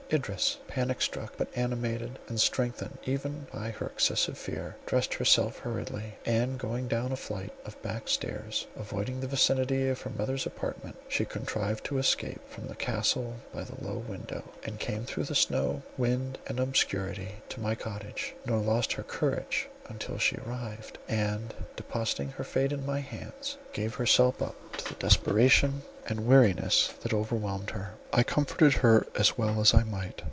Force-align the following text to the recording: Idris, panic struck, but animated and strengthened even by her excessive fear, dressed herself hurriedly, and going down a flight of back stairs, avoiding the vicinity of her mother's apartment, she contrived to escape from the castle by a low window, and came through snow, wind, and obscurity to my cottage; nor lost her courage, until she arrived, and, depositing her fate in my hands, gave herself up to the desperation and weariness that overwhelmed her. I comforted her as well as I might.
Idris, 0.13 0.57
panic 0.67 1.01
struck, 1.01 1.37
but 1.37 1.47
animated 1.55 2.19
and 2.27 2.37
strengthened 2.37 2.97
even 3.05 3.47
by 3.53 3.69
her 3.71 3.85
excessive 3.87 4.37
fear, 4.37 4.75
dressed 4.85 5.13
herself 5.13 5.59
hurriedly, 5.59 6.15
and 6.25 6.59
going 6.59 6.89
down 6.89 7.13
a 7.13 7.15
flight 7.15 7.53
of 7.63 7.81
back 7.81 8.09
stairs, 8.09 8.67
avoiding 8.75 9.21
the 9.21 9.27
vicinity 9.27 9.87
of 9.87 10.01
her 10.01 10.09
mother's 10.09 10.45
apartment, 10.45 10.97
she 11.07 11.23
contrived 11.23 11.85
to 11.85 11.97
escape 11.97 12.41
from 12.49 12.67
the 12.67 12.75
castle 12.75 13.37
by 13.53 13.61
a 13.61 13.81
low 13.81 13.99
window, 13.99 14.43
and 14.65 14.79
came 14.79 15.05
through 15.05 15.23
snow, 15.23 15.81
wind, 15.97 16.37
and 16.45 16.59
obscurity 16.59 17.35
to 17.47 17.61
my 17.61 17.73
cottage; 17.73 18.35
nor 18.45 18.59
lost 18.59 18.91
her 18.91 19.03
courage, 19.03 19.69
until 19.87 20.17
she 20.17 20.35
arrived, 20.45 20.97
and, 21.07 21.53
depositing 21.77 22.29
her 22.31 22.43
fate 22.43 22.73
in 22.73 22.85
my 22.85 22.99
hands, 22.99 23.57
gave 23.73 23.95
herself 23.95 24.41
up 24.41 24.75
to 24.75 24.87
the 24.89 24.93
desperation 24.95 25.81
and 26.07 26.25
weariness 26.25 26.93
that 27.01 27.13
overwhelmed 27.13 27.71
her. 27.71 27.93
I 28.13 28.23
comforted 28.23 28.73
her 28.75 29.05
as 29.15 29.37
well 29.37 29.59
as 29.59 29.73
I 29.73 29.83
might. 29.83 30.19